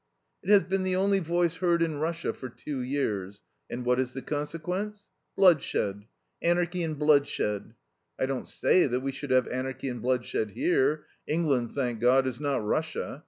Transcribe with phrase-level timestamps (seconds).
[0.41, 4.13] "It has been the only voice heard in Russia for two years, and what is
[4.13, 5.09] the consequence?
[5.35, 6.05] Bloodshed.
[6.41, 7.75] Anarchy and bloodshed.
[8.17, 12.39] I don't say that we should have anarchy and bloodshed here; England, thank God, is
[12.39, 13.19] not Russia.